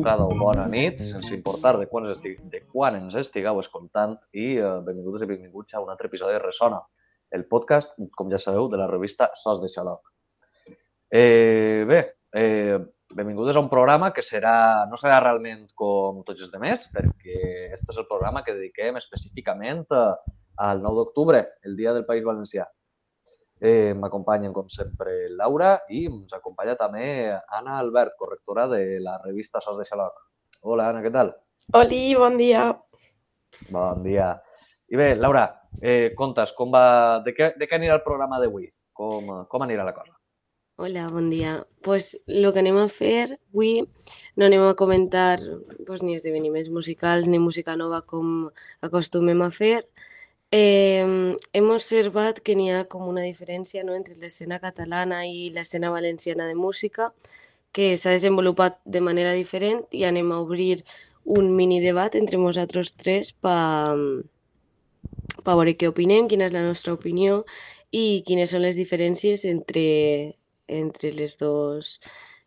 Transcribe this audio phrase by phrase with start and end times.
[0.00, 2.38] vesprada o bona nit, sense importar de quan, estig...
[2.48, 6.40] de quan ens estigueu escoltant i eh, benvinguts i benvinguts a un altre episodi de
[6.40, 6.80] Resona,
[7.36, 10.08] el podcast, com ja sabeu, de la revista Sos de Xaloc.
[11.12, 12.00] Eh, bé,
[12.32, 12.78] eh,
[13.12, 17.92] benvingudes a un programa que serà, no serà realment com tots els demés, perquè este
[17.92, 20.12] és el programa que dediquem específicament eh,
[20.64, 22.64] al 9 d'octubre, el Dia del País Valencià.
[23.60, 29.60] Eh, M'acompanyen, com sempre, Laura i ens acompanya també Anna Albert, correctora de la revista
[29.60, 30.16] Sos de Xaloc.
[30.62, 31.34] Hola, Anna, què tal?
[31.76, 32.70] Oli, bon dia.
[33.68, 34.30] Bon dia.
[34.88, 35.44] I bé, Laura,
[35.82, 38.70] eh, contes, com va, de, què, de què anirà el programa d'avui?
[38.96, 40.16] Com, com anirà la cosa?
[40.80, 41.66] Hola, bon dia.
[41.82, 43.82] pues, el que anem a fer avui
[44.36, 45.38] no anem a comentar
[45.86, 48.48] pues, ni esdeveniments musicals ni música nova com
[48.80, 49.84] acostumem a fer,
[50.52, 55.92] Eh, hem observat que n'hi ha com una diferència no, entre l'escena catalana i l'escena
[55.94, 57.12] valenciana de música,
[57.72, 60.82] que s'ha desenvolupat de manera diferent i anem a obrir
[61.38, 63.94] un mini debat entre nosaltres tres per
[65.44, 67.44] pa veure què opinem, quina és la nostra opinió
[67.94, 69.86] i quines són les diferències entre,
[70.66, 71.94] entre les, dos,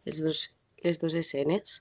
[0.05, 0.43] les, dos,
[0.83, 1.79] les dos escenes.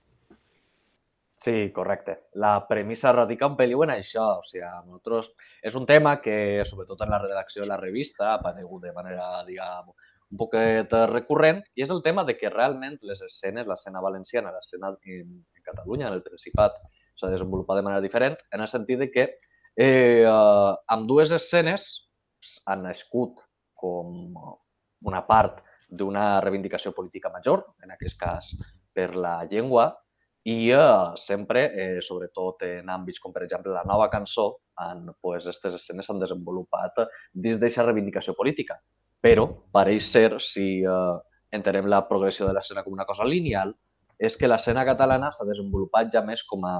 [1.42, 2.28] Sí, correcte.
[2.34, 4.28] La premissa radica un peliu en això.
[4.38, 5.32] O sigui, nosaltres...
[5.62, 9.26] És un tema que, sobretot en la redacció de la revista, ha aparegut de manera,
[9.46, 9.90] diguem,
[10.32, 14.92] un poquet recurrent, i és el tema de que realment les escenes, l'escena valenciana, l'escena
[15.02, 16.78] en, en Catalunya, en el Principat,
[17.18, 19.26] s'ha desenvolupat de manera diferent, en el sentit de que
[19.76, 21.88] eh, amb dues escenes
[22.66, 23.42] han nascut
[23.74, 24.32] com
[25.10, 28.48] una part d'una reivindicació política major, en aquest cas
[28.94, 29.90] per la llengua,
[30.44, 34.48] i eh, sempre, eh, sobretot en àmbits com per exemple la nova cançó,
[34.82, 38.80] en, pues, aquestes escenes s'han desenvolupat dins d'aquesta reivindicació política.
[39.22, 41.18] Però pareix ser, si eh,
[41.54, 43.74] entenem la progressió de l'escena com una cosa lineal,
[44.18, 46.74] és que l'escena catalana s'ha desenvolupat ja més com a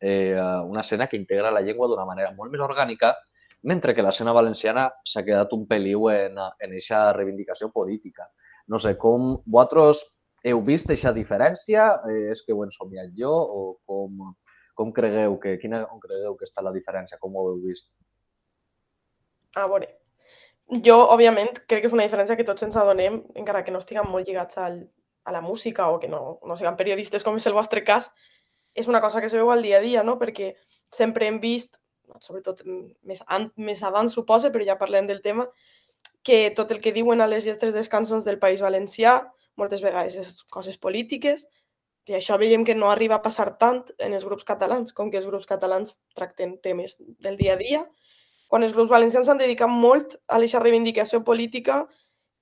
[0.00, 3.14] eh, una escena que integra la llengua d'una manera molt més orgànica,
[3.62, 8.30] mentre que l'escena valenciana s'ha quedat un peliu en, en aquesta reivindicació política.
[8.70, 10.06] No sé, com vosaltres
[10.44, 11.86] heu vist aquesta diferència?
[12.08, 14.30] Eh, és que ho he somiat jo o com,
[14.74, 17.18] com cregueu que, quina on cregueu que està la diferència?
[17.20, 17.90] Com ho heu vist?
[19.58, 19.88] A veure,
[20.86, 24.06] jo, òbviament, crec que és una diferència que tots ens adonem, encara que no estiguem
[24.06, 24.84] molt lligats al,
[25.26, 28.12] a la música o que no, no siguem periodistes, com és el vostre cas,
[28.78, 30.14] és una cosa que se veu al dia a dia, no?
[30.20, 30.52] Perquè
[30.94, 31.80] sempre hem vist,
[32.22, 32.62] sobretot
[33.02, 33.24] més,
[33.56, 35.48] més abans, suposa, però ja parlem del tema,
[36.22, 39.18] que tot el que diuen a les lletres dels cançons del País Valencià
[39.60, 41.46] moltes vegades és coses polítiques,
[42.08, 45.20] i això veiem que no arriba a passar tant en els grups catalans, com que
[45.20, 47.84] els grups catalans tracten temes del dia a dia,
[48.50, 51.84] quan els grups valencians s'han dedicat molt a aquesta reivindicació política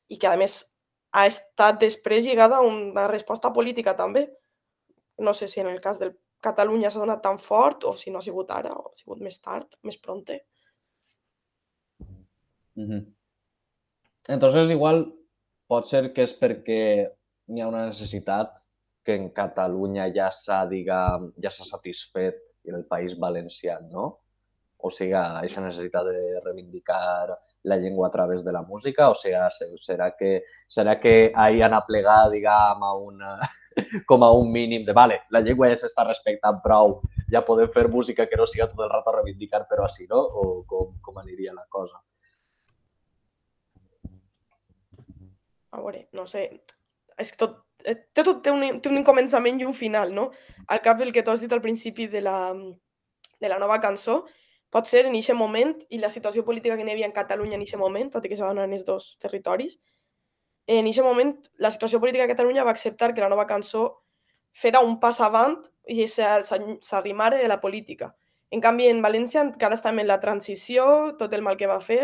[0.08, 0.62] i que, a més,
[1.12, 4.28] ha estat després lligada a una resposta política també.
[5.18, 8.20] No sé si en el cas del Catalunya s'ha donat tan fort o si no
[8.20, 10.44] ha sigut ara o ha sigut més tard, més pronte.
[12.76, 13.06] Mm -hmm.
[14.28, 15.17] Entonces, igual
[15.68, 16.82] pot ser que és perquè
[17.48, 18.56] hi ha una necessitat
[19.04, 24.08] que en Catalunya ja s'ha, diguem, ja s'ha satisfet i en el País Valencià, no?
[24.78, 27.36] O sigui, aquesta necessitat de reivindicar
[27.68, 31.74] la llengua a través de la música, o sigui, serà que, serà que ahir han
[31.78, 33.32] aplegat, diguem, a una,
[34.10, 37.00] com a un mínim de, vale, la llengua ja s'està respectant prou,
[37.32, 40.20] ja podem fer música que no siga tot el rato a reivindicar, però així, no?
[40.20, 41.98] O com, com aniria la cosa?
[45.78, 46.48] Veure, no sé,
[47.18, 50.30] és que tot, eh, té, tot té un, té un començament i un final, no?
[50.68, 52.38] Al cap del que tu has dit al principi de la,
[53.40, 54.24] de la nova cançó,
[54.70, 57.64] pot ser en aquest moment i la situació política que n'hi havia en Catalunya en
[57.64, 59.78] aquest moment, tot i que se van en els dos territoris,
[60.68, 64.02] en aquest moment la situació política de Catalunya va acceptar que la nova cançó
[64.52, 65.56] fera un pas avant
[65.88, 68.12] i s'arrimara a la política.
[68.50, 72.02] En canvi, en València encara estem en la transició, tot el mal que va fer,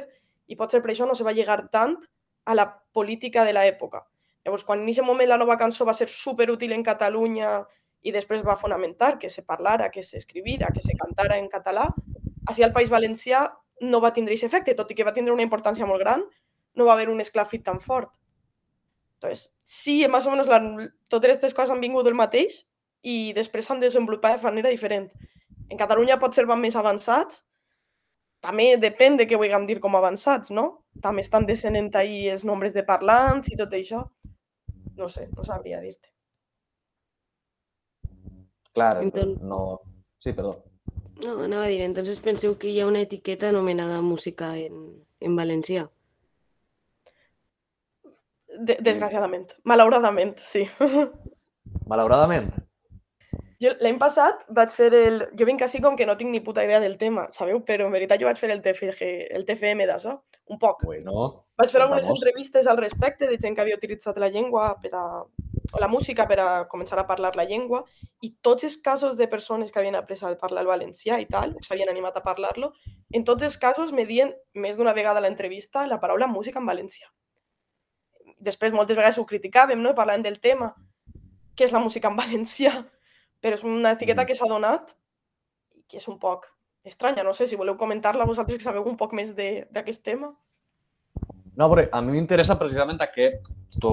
[0.48, 1.96] i potser per això no se va llegar tant
[2.44, 4.04] a la política de l'època.
[4.44, 7.58] Llavors, quan en aquest moment la nova cançó va ser superútil en Catalunya
[8.04, 11.88] i després va fonamentar que se parlara, que s'escrivira, que se cantara en català,
[12.48, 13.46] així al País Valencià
[13.80, 16.22] no va tindre aquest efecte, tot i que va tindre una importància molt gran,
[16.76, 18.12] no va haver un esclafit tan fort.
[19.16, 20.60] Entonces, sí, més o menys la,
[21.08, 22.60] totes aquestes coses han vingut del mateix
[23.02, 25.08] i després s'han desenvolupat de manera diferent.
[25.72, 27.40] En Catalunya pot ser van més avançats,
[28.44, 30.83] també depèn de què vulguem dir com avançats, no?
[31.02, 34.04] També estan descenent ahir els nombres de parlants i tot això.
[34.96, 36.10] No sé, no sabria dir-te.
[38.74, 39.40] Clar, entonces...
[39.42, 39.80] no...
[40.18, 40.62] Sí, perdó.
[41.22, 45.36] No, anava a dir, entonces penseu que hi ha una etiqueta anomenada música en, en
[45.36, 45.86] valencià?
[48.58, 49.52] De desgraciadament.
[49.64, 50.66] Malauradament, sí.
[51.90, 52.50] Malauradament.
[53.62, 55.20] Jo l'any passat vaig fer el...
[55.38, 57.62] Jo vinc així com que no tinc ni puta idea del tema, sabeu?
[57.68, 60.82] Però en veritat jo vaig fer el, TFG, el TFM d'això, un poc.
[60.84, 62.18] Bueno, Vaig fer algunes Vamos.
[62.20, 65.22] entrevistes al respecte de gent que havia utilitzat la llengua per a,
[65.72, 67.84] o la música per a començar a parlar la llengua
[68.20, 71.54] i tots els casos de persones que havien après a parlar el valencià i tal,
[71.56, 72.72] o s'havien animat a parlar-lo,
[73.12, 76.66] en tots els casos me dien més d'una vegada a l'entrevista la paraula música en
[76.66, 77.06] valencià.
[78.38, 79.94] Després moltes vegades ho criticàvem, no?
[79.94, 80.74] parlant del tema,
[81.56, 82.84] què és la música en valencià,
[83.40, 84.26] però és una etiqueta Mm.
[84.26, 84.90] que s'ha donat
[85.74, 86.50] i que és un poc
[86.84, 87.24] estranya.
[87.24, 90.30] No sé si voleu comentar-la vosaltres que sabeu un poc més d'aquest tema.
[91.56, 93.50] No, però a mi m'interessa precisament aquest...
[93.82, 93.90] Tu,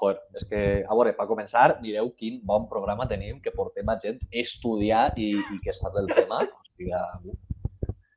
[0.00, 3.98] joder, és que, a veure, per començar, mireu quin bon programa tenim que portem a
[4.00, 6.38] gent a estudiar i, i que sap del tema.
[6.78, 6.94] Sigui,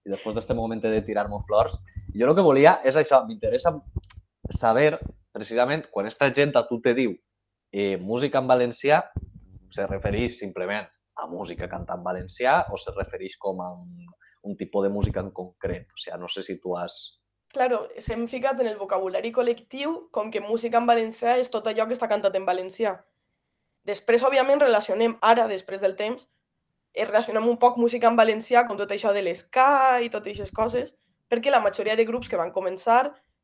[0.08, 1.76] I després d'aquest moment de tirar-me flors,
[2.16, 3.74] jo el que volia és això, m'interessa
[4.56, 5.02] saber,
[5.36, 7.18] precisament, quan esta gent a tu te diu
[7.76, 9.04] eh, música en valencià,
[9.76, 10.88] se refereix simplement
[11.22, 14.12] a música cantada en valencià o se refereix com a un,
[14.50, 15.90] un tipus de música en concret?
[15.94, 17.00] O sigui, no sé si tu has
[17.52, 21.86] Claro, s'hem ficat en el vocabulari col·lectiu com que música en valencià és tot allò
[21.88, 22.94] que està cantat en valencià.
[23.88, 26.30] Després, òbviament, relacionem ara, després del temps,
[26.94, 30.56] eh, relacionem un poc música en valencià com tot això de l'esca i totes aquestes
[30.56, 30.96] coses,
[31.28, 33.02] perquè la majoria de grups que van començar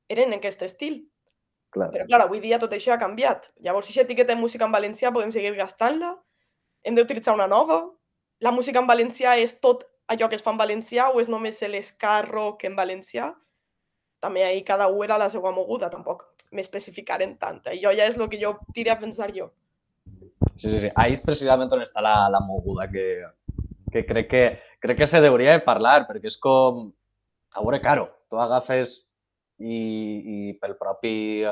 [0.08, 1.02] eren en aquest estil.
[1.76, 1.90] Clar.
[1.92, 3.52] Però, clar, avui dia tot això ha canviat.
[3.60, 6.14] Llavors, si etiqueta de música en valencià podem seguir gastant-la,
[6.88, 7.82] hem d'utilitzar una nova.
[8.40, 11.60] La música en valencià és tot allò que es fa en valencià o és només
[11.68, 13.34] l'esca rock en valencià?
[14.24, 16.24] També ahir cada un era la seva moguda, tampoc
[16.56, 17.60] m'especificaren tant.
[17.68, 19.52] Això ja és el que jo tiré a pensar jo.
[20.56, 20.92] Sí, sí, sí.
[20.96, 23.06] Ahí és precisament on està la, la moguda que,
[23.92, 24.46] que, crec que
[24.80, 26.88] crec que se hauria de parlar, perquè és com...
[27.58, 29.00] A veure, claro, tu agafes
[29.58, 31.44] i, i pel propi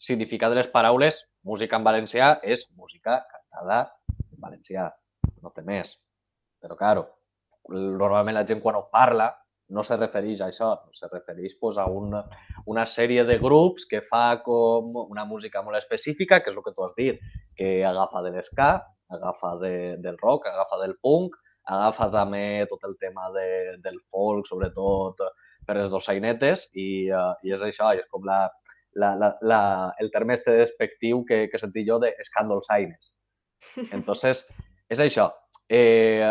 [0.00, 3.82] significat de les paraules, música en valencià és música cantada
[4.42, 4.88] valencià,
[5.42, 5.92] no té més.
[6.60, 7.06] Però, claro,
[7.70, 9.30] normalment la gent quan ho parla
[9.70, 12.24] no se refereix a això, se refereix pues, a una,
[12.66, 16.74] una sèrie de grups que fa com una música molt específica, que és el que
[16.74, 17.20] tu has dit,
[17.56, 18.70] que agafa de l'esca,
[19.14, 21.36] agafa de, del rock, agafa del punk,
[21.70, 25.22] agafa també tot el tema de, del folk, sobretot
[25.66, 28.42] per les dossainetes, i, uh, i és això, i és com la,
[28.98, 29.62] la, la, la,
[30.02, 33.12] el terme este despectiu que, que sentí jo d'escandolsaines.
[33.90, 34.46] Entonces,
[34.88, 35.30] és això.
[35.68, 36.24] Eh,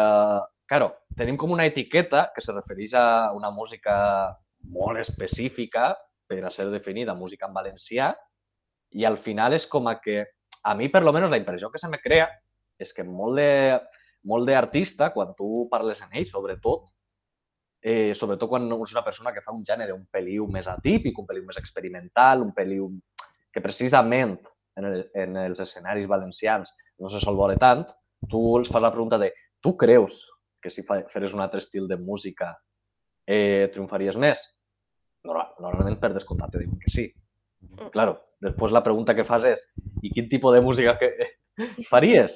[0.67, 3.95] claro, tenim com una etiqueta que se refereix a una música
[4.75, 5.93] molt específica
[6.27, 8.11] per a ser definida música en valencià
[8.91, 10.25] i al final és com a que
[10.63, 12.27] a mi, per lo menos, la impressió que se me crea
[12.79, 13.79] és que molt de,
[14.27, 16.89] molt d'artista, quan tu parles en ell, sobretot,
[17.81, 21.27] eh, sobretot quan és una persona que fa un gènere un peliu més atípic, un
[21.27, 22.89] peliu més experimental, un peliu
[23.53, 24.37] que precisament
[24.75, 27.85] en, el, en els escenaris valencians no se sol veure tant,
[28.29, 29.31] tu els fas la pregunta de
[29.63, 30.21] tu creus
[30.61, 32.53] que si feres un altre estil de música
[33.25, 34.41] eh, triomfaries més?
[35.23, 37.07] Normal, normalment per descomptat te diuen que sí.
[37.93, 39.63] Claro, després la pregunta que fas és
[40.03, 41.11] i quin tipus de música que
[41.91, 42.35] faries?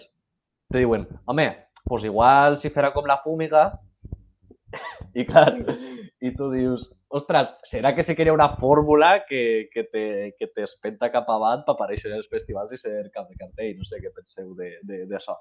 [0.72, 1.48] Te diuen, home,
[1.84, 3.70] pues igual si fera com la fúmiga
[5.20, 5.54] i clar,
[6.24, 6.90] i tu dius,
[7.20, 10.04] ostres, serà que sí que hi ha una fórmula que, que te,
[10.40, 13.76] que t'espenta cap avant per aparèixer en els festivals i ser cap de cartell?
[13.80, 15.38] No sé què penseu d'això.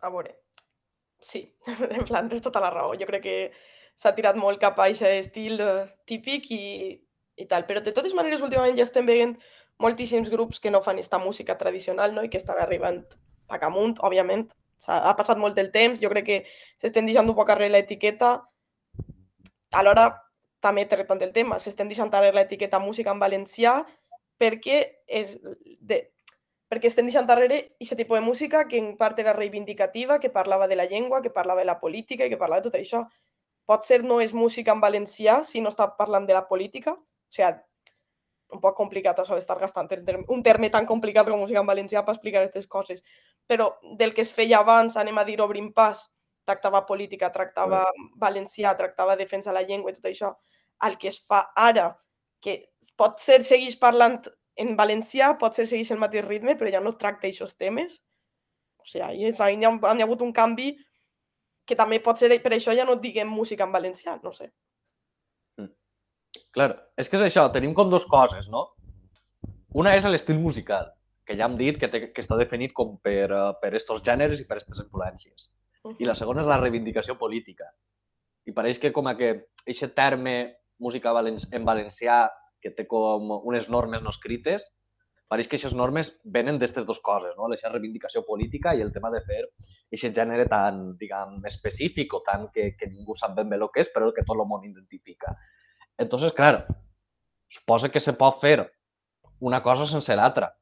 [0.00, 0.36] A veure,
[1.20, 1.42] sí,
[1.96, 2.94] en plan, tens tota la raó.
[3.00, 3.36] Jo crec que
[3.98, 6.62] s'ha tirat molt cap a aquest estil eh, típic i,
[7.42, 7.66] i tal.
[7.68, 9.34] Però de totes maneres, últimament ja estem veient
[9.82, 12.24] moltíssims grups que no fan esta música tradicional no?
[12.26, 13.02] i que estan arribant
[13.48, 14.48] a camunt, òbviament.
[14.82, 16.38] S'ha- Ha passat molt el temps, jo crec que
[16.82, 18.36] s'estem deixant un poc arrere l'etiqueta.
[19.70, 20.10] Alhora,
[20.60, 23.74] també tractant del tema, s'estem deixant arrere l'etiqueta música en valencià
[24.38, 25.36] perquè és
[25.80, 26.00] de,
[26.70, 30.68] perquè estem deixant darrere aquest tipus de música que en part era reivindicativa, que parlava
[30.68, 33.04] de la llengua, que parlava de la política i que parlava de tot això.
[33.68, 36.92] Potser no és música en valencià si no està parlant de la política.
[36.92, 37.56] O sigui,
[38.52, 42.04] un poc complicat això d'estar gastant el un terme tan complicat com música en valencià
[42.04, 43.02] per explicar aquestes coses.
[43.46, 46.08] Però del que es feia abans, anem a dir obrim pas,
[46.48, 47.84] tractava política, tractava
[48.20, 50.32] valencià, tractava defensa de la llengua i tot això,
[50.88, 51.90] el que es fa ara,
[52.40, 52.58] que
[52.98, 54.20] pot ser segueix parlant
[54.58, 57.98] en valencià, pot ser segueix el mateix ritme, però ja no tracta aquests temes.
[58.78, 60.72] O sigui, és, hi ha, hi ha hagut un canvi
[61.68, 64.48] que també pot ser, per això ja no diguem música en valencià, no sé.
[66.56, 68.70] Clar, és que és això, tenim com dues coses, no?
[69.76, 70.88] Una és l'estil musical,
[71.28, 74.40] que ja hem dit que, té, que està definit com per, uh, per estos gèneres
[74.40, 75.48] i per aquestes influències.
[75.98, 77.68] I la segona és la reivindicació política.
[78.48, 79.30] I pareix que com a que
[79.64, 80.34] aquest terme
[80.78, 81.12] música
[81.52, 82.28] en valencià,
[82.62, 84.64] que té com unes normes no escrites,
[85.28, 87.48] pareix que aquestes normes venen d'aquestes dues coses, no?
[87.48, 89.42] la reivindicació política i el tema de fer
[89.92, 93.84] aquest gènere tan, diguem, específic o tan que, que ningú sap ben bé el que
[93.84, 95.36] és, però que tot el món identifica.
[95.98, 96.66] Entonces, clar,
[97.48, 98.56] suposa que se pot fer
[99.40, 100.54] una cosa sense l'altra,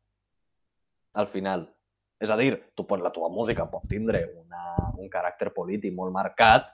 [1.14, 1.75] al final.
[2.22, 4.62] És a dir, tu pots, la teva música pot tindre una,
[4.96, 6.70] un caràcter polític molt marcat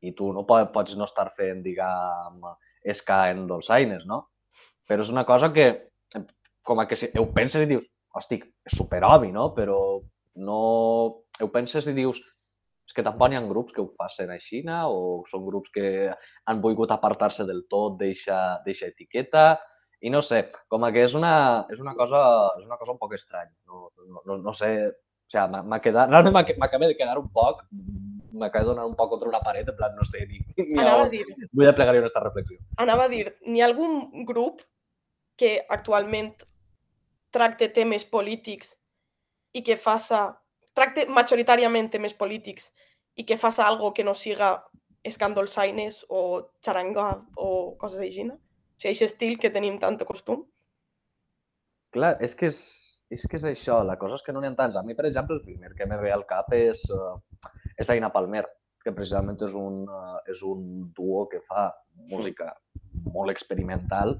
[0.00, 2.46] i tu no pots, no estar fent, diguem,
[2.84, 4.22] esca en dolçaines, no?
[4.88, 5.66] Però és una cosa que,
[6.64, 7.84] com a que si ho penses i dius,
[8.16, 9.50] hosti, és superobvi, no?
[9.56, 9.78] Però
[10.48, 10.58] no...
[11.36, 12.16] Ho penses i dius,
[12.88, 15.88] és que tampoc hi ha grups que ho facin a Xina o són grups que
[16.48, 18.56] han volgut apartar-se del tot d'eixa
[18.88, 19.58] etiqueta
[20.00, 22.20] i no sé, com que és una, és una, cosa,
[22.60, 23.54] és una cosa un poc estranya.
[23.66, 23.90] No,
[24.26, 27.64] no, no sé, o sigui, m'ha quedat, realment m'acaba de quedar un poc,
[28.36, 31.06] m'acaba de donar un poc contra una paret, en plan, no sé, ni, ni Anava
[31.06, 32.58] a dir, vull desplegar aquesta reflexió.
[32.82, 34.62] anava a dir, n'hi ha algun grup
[35.36, 36.34] que actualment
[37.34, 38.76] tracte temes polítics
[39.56, 40.28] i que faça,
[40.76, 42.70] tracte majoritàriament temes polítics
[43.16, 44.58] i que faça algo que no siga
[45.06, 48.26] escàndol saines o xaranga o coses així.
[48.76, 50.42] O sigui, aquest estil que tenim tant costum.
[51.96, 52.58] Clar, és que és,
[53.08, 54.76] és que és això, la cosa és que no n'hi ha tants.
[54.76, 57.16] A mi, per exemple, el primer que me ve al cap és, uh,
[57.80, 58.44] és Aina Palmer,
[58.84, 61.70] que precisament és un, uh, és un duo que fa
[62.12, 62.50] música
[63.14, 64.18] molt experimental,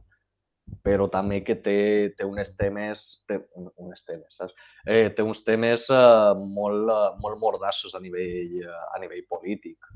[0.82, 1.76] però també que té,
[2.16, 3.38] té uns temes, té
[3.76, 4.56] unes temes, saps?
[4.88, 9.92] Eh, té uns temes uh, molt, molt mordassos a nivell, a nivell polític.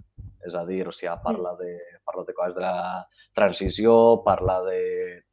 [0.46, 1.74] És a dir, o sigui, parla de,
[2.06, 3.06] parla de coses de la
[3.36, 3.94] transició,
[4.24, 4.80] parla de,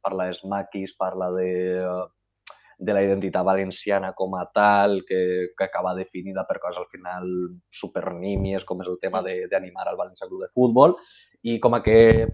[0.04, 1.48] parla dels maquis, parla de,
[2.78, 7.26] de la identitat valenciana com a tal, que, que acaba definida per coses al final
[7.70, 10.98] supernímies, com és el tema d'animar al València Club de Futbol,
[11.42, 12.28] i com a que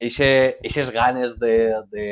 [0.00, 2.06] aquestes ganes de, de,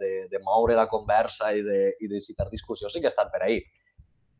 [0.00, 3.42] de, de moure la conversa i de, i de citar discussió sí que estan per
[3.44, 3.62] ahí.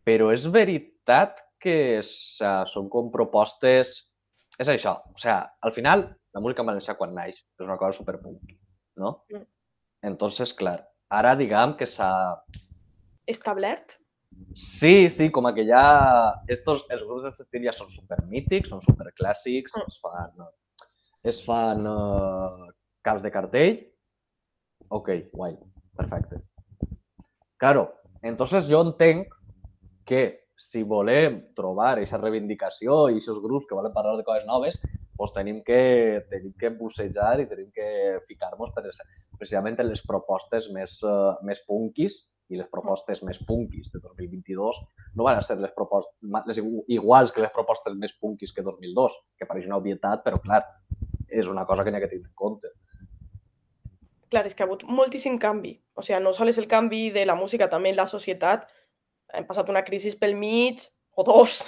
[0.04, 4.07] Però és veritat que són com propostes
[4.58, 4.96] és això.
[5.14, 8.56] O sigui, al final, la música en valencià quan naix és una cosa superpunk,
[9.00, 9.14] no?
[9.32, 9.46] Mm.
[10.10, 12.10] Entonces, clar, ara diguem que s'ha...
[13.28, 13.98] Establert?
[14.54, 15.82] Sí, sí, com que ja...
[16.50, 19.88] Estos, els grups d'aquest estil ja són supermítics, són superclàssics, mm.
[19.88, 20.50] es fan,
[21.32, 22.68] es fan uh,
[23.06, 23.80] caps de cartell.
[24.94, 25.56] Ok, guai,
[25.96, 26.42] perfecte.
[27.58, 27.88] Claro,
[28.22, 29.34] entonces jo entenc
[30.08, 34.80] que si volem trobar aquesta reivindicació i aquests grups que volen parlar de coses noves,
[35.18, 38.74] doncs tenim que, tenim que bussejar i tenim que ficar-nos
[39.38, 44.82] precisament en les propostes més, uh, més punkis i les propostes més punkis de 2022
[45.18, 46.14] no van a ser les propostes
[46.48, 50.62] les iguals que les propostes més punkis que 2002, que pareix una obvietat, però clar,
[51.28, 52.72] és una cosa que n'hi ha que tenir en compte.
[54.28, 55.74] Clar, és que ha hagut moltíssim canvi.
[55.96, 58.66] O sigui, no sols el canvi de la música, també la societat,
[59.34, 60.84] hem passat una crisi pel mig,
[61.18, 61.60] o dos,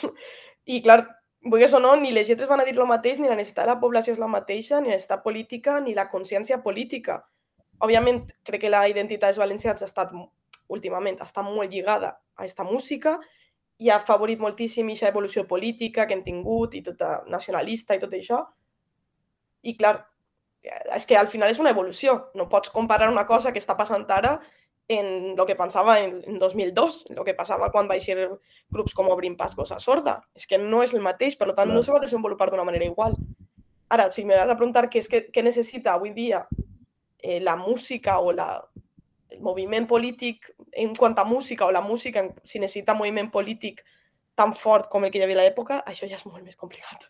[0.71, 1.03] i clar,
[1.43, 3.75] vulguis o no, ni les lletres van a dir el mateix, ni la necessitat de
[3.75, 7.21] la població és la mateixa, ni la necessitat política, ni la consciència política.
[7.81, 10.13] Òbviament, crec que la identitat dels valencians ha estat,
[10.71, 13.17] últimament, està molt lligada a aquesta música
[13.81, 18.13] i ha favorit moltíssim aquesta evolució política que hem tingut i tota nacionalista i tot
[18.15, 18.45] això.
[19.65, 19.97] I clar,
[20.63, 22.31] és que al final és una evolució.
[22.37, 24.37] No pots comparar una cosa que està passant ara
[24.91, 28.17] en lo que pensava en, en 2002, en lo que passava quan va ser
[28.75, 30.17] grups com Obrim Pas Cosa Sorda.
[30.35, 33.15] És que no és el mateix, per tant, no, se va desenvolupar d'una manera igual.
[33.95, 36.43] Ara, si me vas a preguntar què, és que, què necessita avui dia
[37.23, 38.49] eh, la música o la,
[39.31, 43.85] el moviment polític en quant a música o la música, si necessita moviment polític
[44.35, 47.07] tan fort com el que hi havia a l'època, això ja és molt més complicat.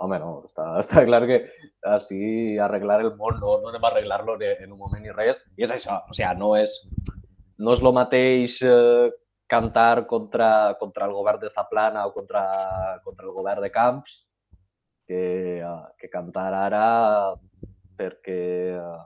[0.00, 1.40] Home, no, està, està clar que
[1.94, 5.44] així arreglar el món no, no anem a arreglar-lo en un moment ni res.
[5.60, 6.76] I és això, o sigui, no és,
[7.60, 9.10] no és el mateix eh,
[9.50, 12.44] cantar contra, contra el govern de Zaplana o contra,
[13.04, 14.18] contra el govern de Camps
[15.06, 15.22] que,
[15.58, 16.84] eh, que cantar ara
[17.98, 18.40] perquè
[18.78, 19.00] eh,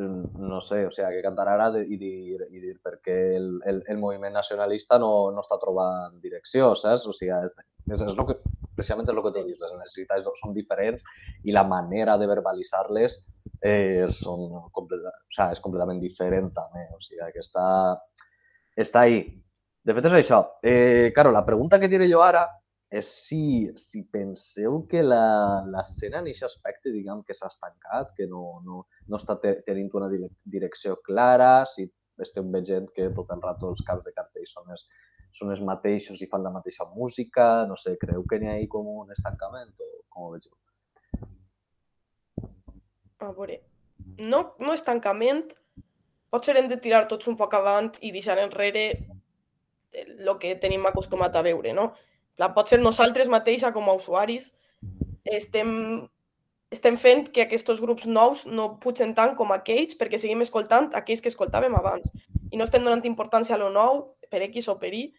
[0.00, 3.98] no sé, o sigui, que cantar ara i dir, i dir perquè el, el, el
[3.98, 7.04] moviment nacionalista no, no està trobant direcció, saps?
[7.10, 7.56] O sigui, és,
[7.90, 8.38] és, és el que,
[8.80, 11.04] precisament és el que tu dius, les necessitats són diferents
[11.44, 13.18] i la manera de verbalitzar-les
[13.60, 17.66] eh, són o sigui, és completament diferent també, o sigui, que està,
[18.76, 19.22] està ahí.
[19.84, 20.40] De fet, és això.
[20.62, 22.44] Eh, claro, la pregunta que diré jo ara
[22.90, 28.58] és si, si penseu que l'escena en aquest aspecte, diguem, que s'ha estancat, que no,
[28.66, 31.86] no, no està tenint una direcció clara, si
[32.20, 34.82] estem veient que tot el rato els caps de cartell són els,
[35.36, 38.88] són els mateixos i fan la mateixa música, no sé, creu que n'hi ha com
[39.02, 40.54] un estancament o com ho vegeu?
[43.20, 43.60] A veure,
[44.18, 45.50] no, no estancament,
[46.32, 48.84] potser hem de tirar tots un poc avant i deixar enrere
[49.92, 51.90] el que tenim acostumat a veure, no?
[52.38, 54.52] La, potser nosaltres mateixa com a usuaris
[55.24, 55.72] estem,
[56.72, 61.20] estem fent que aquests grups nous no pugen tant com aquells perquè seguim escoltant aquells
[61.20, 62.08] que escoltàvem abans
[62.50, 65.10] i no estem donant importància a lo nou per X o per Y.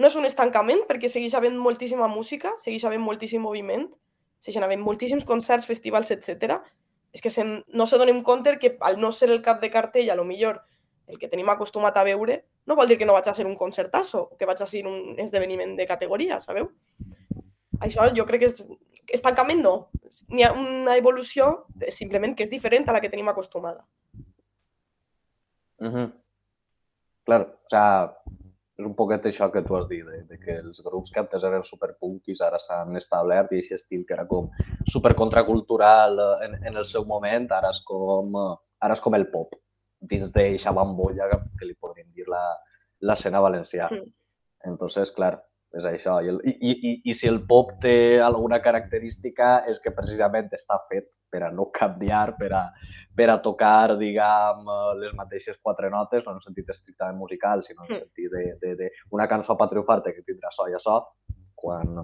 [0.00, 3.86] No és un estancament perquè segueix havent moltíssima música, segueix havent moltíssim moviment,
[4.44, 6.58] segueixen havent moltíssims concerts, festivals, etc.
[7.14, 10.10] És que se, no se donem compte que al no ser el cap de cartell,
[10.10, 10.64] a lo millor
[11.06, 13.56] el que tenim acostumat a veure, no vol dir que no vaig a ser un
[13.60, 16.70] concertasso o que vaig a ser un esdeveniment de categoria, sabeu?
[17.84, 18.64] Això jo crec que és...
[19.14, 19.74] Estancament no.
[20.32, 23.84] N'hi ha una evolució simplement que és diferent a la que tenim acostumada.
[25.78, 26.06] Uh -huh.
[27.24, 28.12] Claro, o sea,
[28.74, 31.44] és un poquet això que tu has dit, de, de que els grups que antes
[31.46, 34.50] eren superpunkis ara s'han establert i aquest estil que era com
[34.92, 38.34] supercontracultural en, en el seu moment, ara és com,
[38.82, 39.54] ara és com el pop
[40.10, 43.88] dins d'eixa bambolla que, que li podríem dir l'escena valencià.
[43.92, 44.10] Mm.
[44.72, 45.36] Entonces, clar,
[45.78, 46.18] és això.
[46.22, 51.10] I, i, i, I si el pop té alguna característica és que precisament està fet
[51.30, 52.64] per a no canviar, per a,
[53.16, 54.68] per a tocar, diguem,
[55.02, 58.02] les mateixes quatre notes, no en sentit estrictament musical, sinó en mm.
[58.04, 61.00] sentit de, de, de una cançó per triomfar-te que tindrà so i so,
[61.64, 61.96] quan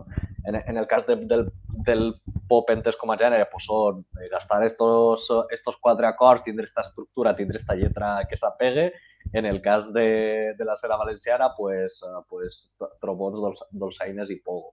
[0.47, 1.47] en, en el cas de, del,
[1.87, 2.05] del
[2.49, 4.01] pop entès com a gènere pues són
[4.33, 8.91] gastar estos, estos quatre acords, tindre esta estructura, tindre esta lletra que s'apegue
[9.33, 12.71] en el cas de, de la Sera Valenciana, pues, uh, pues
[13.01, 14.73] trobons, dolç, dolçaines i pogo.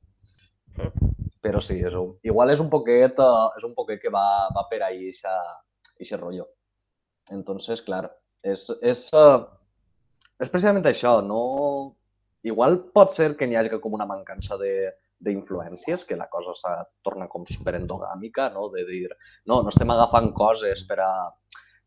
[1.41, 4.65] Però sí, és un, igual és un poquet, uh, és un poquet que va, va
[4.71, 6.47] per ahí aquest rotllo.
[7.31, 8.07] Entonces, clar,
[8.41, 9.45] és, és, uh,
[10.39, 11.43] és precisament això, no...
[12.47, 16.73] Igual pot ser que n'hi hagi com una mancança de, d'influències, que la cosa se
[17.03, 18.69] torna com superendogàmica, no?
[18.69, 19.09] de dir,
[19.49, 21.11] no, no estem agafant coses per a,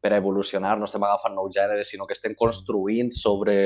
[0.01, 3.57] per a evolucionar, no estem agafant nous gèneres, sinó que estem construint sobre,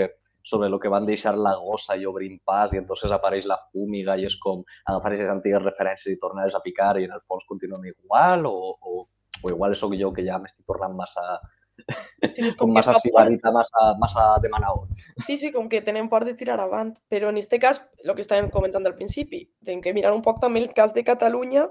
[0.42, 4.18] sobre el que van deixar la gossa i obrint pas i entonces apareix la fúmiga
[4.18, 7.46] i és com agafar aquestes antigues referències i tornar-les a picar i en el fons
[7.48, 9.04] continuen igual o, o,
[9.42, 11.38] o igual sóc jo que ja m'estic tornant massa
[12.34, 14.88] sí, com, com massa sibarita, massa, massa demanador.
[15.26, 16.94] Sí, sí, com que tenen por de tirar avant.
[17.10, 20.40] Però en aquest cas, el que estàvem comentant al principi, tenim que mirar un poc
[20.42, 21.68] també el cas de Catalunya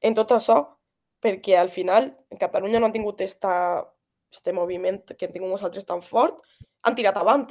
[0.00, 0.58] en tot això,
[1.22, 3.54] perquè al final Catalunya no han tingut esta,
[4.30, 6.42] este moviment que hem tingut nosaltres tan fort,
[6.82, 7.50] han tirat avant.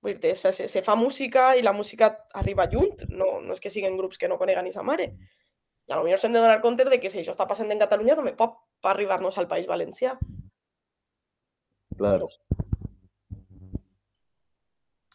[0.00, 3.60] Vull dir se, se, se fa música i la música arriba lluny, no, no és
[3.60, 5.10] que siguin grups que no coneguen ni sa mare.
[5.90, 8.32] I potser s'hem de donar compte de que si això està passant en Catalunya també
[8.38, 10.14] pot arribar-nos al País Valencià.
[11.98, 12.28] Claro.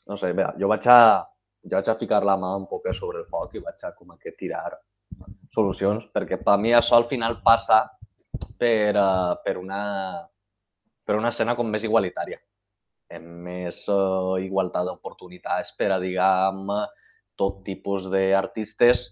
[0.06, 1.00] No sé, vea, jo vaig a,
[1.66, 4.12] jo vaig a ficar la mà un poc sobre el foc i vaig a com
[4.12, 4.76] a que tirar
[5.56, 7.84] solucions, perquè per mi això al final passa
[8.60, 9.82] per, uh, per, una,
[11.06, 12.40] per una escena com més igualitària,
[13.16, 16.72] amb més uh, igualtat d'oportunitats per a, diguem,
[17.36, 19.10] tot tipus d'artistes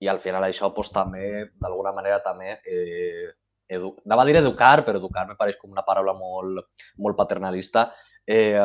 [0.00, 3.32] i al final això pues, també, d'alguna manera, també eh,
[3.68, 3.94] edu...
[4.06, 6.68] anava a dir educar, però educar me pareix com una paraula molt,
[7.02, 7.88] molt paternalista,
[8.28, 8.60] eh,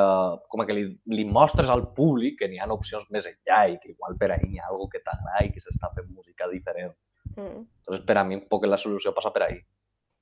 [0.52, 0.84] com que li,
[1.15, 4.49] li mostres al públic que n'hi ha opcions més enllà i que igual per ahí
[4.49, 6.91] n'hi ha alguna que t'agrada i que s'està fent música diferent.
[7.38, 7.63] Mm.
[7.63, 9.62] Entonces, per a mi, un poc la solució passa per ahí.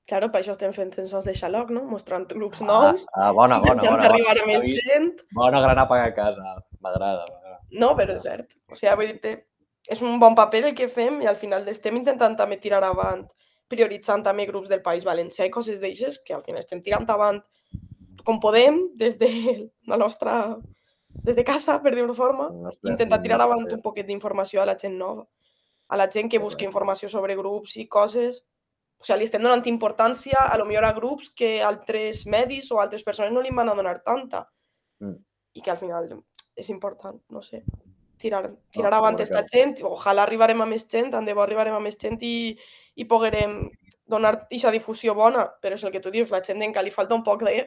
[0.06, 1.82] Claro, per això estem fent sensors de Xaloc, no?
[1.90, 5.12] Mostrant grups ah, nous, ah, bona, bona, bona, arribar a més gent.
[5.34, 7.26] Bona granapa a casa, m'agrada.
[7.72, 8.54] No, però és cert.
[8.70, 9.36] O sigui, vull dir
[9.90, 13.24] és un bon paper el que fem i al final estem intentant també tirar avant,
[13.72, 17.40] prioritzant també grups del País Valencià i coses d'eixes que al final estem tirant avant
[18.24, 19.28] com podem, des de
[19.90, 20.58] la nostra...
[21.12, 22.48] des de casa, per dir-ho forma,
[22.88, 25.26] intentar tirar avant un poquet d'informació a la gent nova,
[25.92, 28.40] a la gent que busca informació sobre grups i coses.
[28.96, 32.80] O sigui, li estem donant importància a lo millor a grups que altres medis o
[32.80, 34.46] altres persones no li van a donar tanta.
[35.04, 35.18] Mm.
[35.52, 36.08] I que al final
[36.56, 37.60] és important, no sé,
[38.22, 39.76] tirar, tirar no, avant aquesta gent.
[39.84, 42.56] Ojalà arribarem a més gent, tant de bo arribarem a més gent i,
[42.94, 43.58] i poguerem
[44.08, 47.16] donar aquesta difusió bona, però és el que tu dius, la gent encara li falta
[47.18, 47.66] un poc de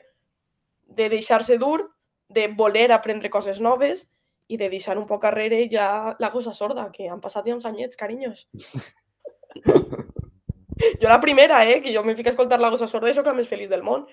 [0.85, 1.91] de deixar-se dur,
[2.29, 4.07] de voler aprendre coses noves
[4.47, 7.65] i de deixar un poc darrere ja la cosa sorda, que han passat ja uns
[7.65, 8.47] anyets, carinyos.
[11.01, 13.25] jo la primera, eh, que jo me fico a escoltar la cosa sorda i sóc
[13.25, 14.05] la més feliç del món,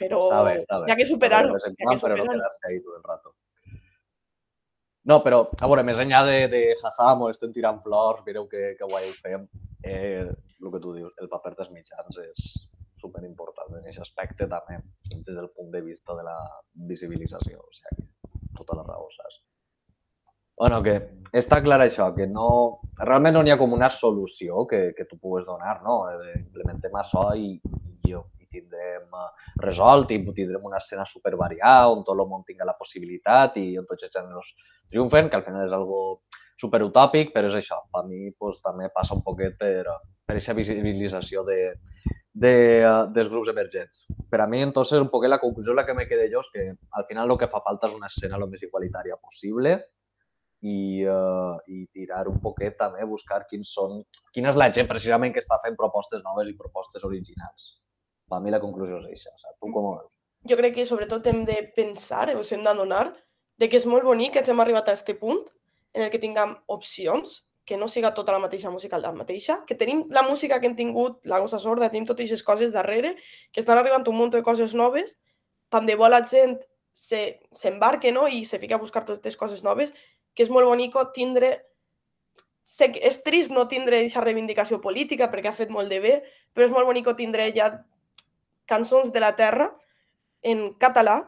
[0.00, 0.60] però bé.
[0.62, 1.54] hi ha que superar-ho.
[1.54, 3.34] Però no quedar-se ahí tot el rato.
[5.06, 8.72] No, però, a veure, més enllà de, de jaja, m'ho estem tirant flors, mireu que,
[8.74, 9.44] que guai ho fem,
[9.86, 12.48] eh, el que tu dius, el paper dels mitjans és,
[13.00, 14.78] super important en aquest aspecte també,
[15.12, 16.36] des del punt de vista de la
[16.88, 17.60] visibilització.
[17.60, 18.06] O sigui,
[18.56, 19.42] tota la raó, saps?
[20.56, 20.94] Bueno, que
[21.36, 22.48] està clar això, que no...
[22.96, 25.98] Realment no n'hi ha com una solució que, que tu pugues donar, no?
[26.08, 27.50] Eh, implementem això i,
[28.08, 29.26] i, i tindrem eh,
[29.60, 33.66] resolt i tindrem una escena super variada on tot el món tinga la possibilitat i
[33.76, 34.48] on tots els gèneres
[34.88, 36.00] triomfen, que al final és algo
[36.56, 37.82] super utòpic, però és això.
[37.92, 39.84] Per mi pues, també passa un poquet per,
[40.24, 41.60] per aquesta visibilització de,
[42.36, 42.54] de,
[43.16, 44.04] dels grups emergents.
[44.30, 46.64] Per a mi, entonces, un poquet la conclusió la que me quedé jo és que
[46.98, 49.72] al final el que fa falta és una escena el més igualitària possible
[50.60, 54.02] i, uh, i tirar un poquet també, buscar quins són,
[54.36, 57.70] quina és la gent precisament que està fent propostes noves i propostes originals.
[58.28, 59.32] Per mi la conclusió és això.
[59.32, 60.12] O sigui, tu com ho veus?
[60.46, 63.06] Jo crec que sobretot hem de pensar, o hem d'adonar
[63.56, 65.40] de que és molt bonic que hem arribat a aquest punt
[65.96, 69.74] en el que tinguem opcions, que no siga tota la mateixa música la mateixa, que
[69.74, 73.16] tenim la música que hem tingut, la gossa sorda, tenim totes aquestes coses darrere,
[73.52, 75.16] que estan arribant un munt de coses noves,
[75.68, 76.60] tant de bo la gent
[76.94, 78.28] s'embarque no?
[78.28, 79.92] i se fica a buscar totes les coses noves,
[80.34, 81.58] que és molt bonic tindre...
[82.66, 86.14] Sé que és trist no tindre aquesta reivindicació política perquè ha fet molt de bé,
[86.50, 87.68] però és molt bonic tindre ja
[88.66, 89.68] cançons de la terra
[90.42, 91.20] en català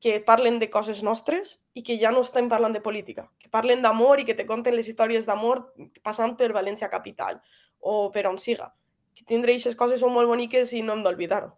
[0.00, 3.82] que parlen de coses nostres i que ja no estem parlant de política, que parlen
[3.82, 5.62] d'amor i que te conten les històries d'amor
[6.04, 7.40] passant per València capital
[7.80, 8.72] o per on siga.
[9.16, 11.54] Que tindre aquestes coses són molt boniques i no hem d'oblidar-ho.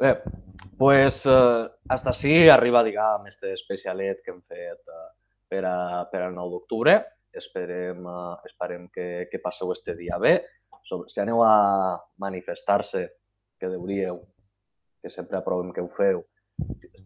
[0.00, 0.14] Bé,
[0.78, 5.08] pues, eh, hasta així arriba, diguem, este especialet que hem fet eh,
[5.46, 5.76] per, a,
[6.10, 6.96] per al 9 d'octubre.
[7.36, 10.38] Esperem, eh, esperem que, que passeu este dia bé.
[10.88, 13.04] Sobre, si aneu a manifestar-se,
[13.60, 14.22] que deuríeu,
[15.02, 16.24] que sempre aprovem que ho feu,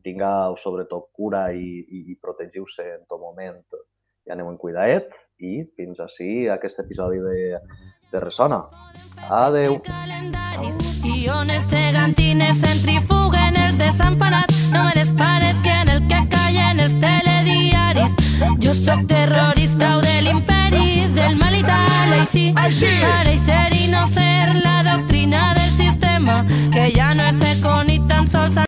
[0.04, 3.60] tingueu sobretot cura i, i, i protegiu-se en tot moment
[4.26, 5.10] i aneu en cuidaet
[5.44, 7.60] i fins així aquest episodi de,
[8.12, 8.60] de Ressona.
[9.30, 9.80] Adeu.
[11.04, 16.96] Guiones gegantines centrifuguen els desemparats no me les pares que en el que callen els
[17.02, 18.16] telediaris
[18.64, 22.94] jo sóc terrorista o de l'imperi del mal i tal així, així.
[23.18, 24.34] ara i ser innocent
[26.72, 28.50] que ya no es seco ni tan sol.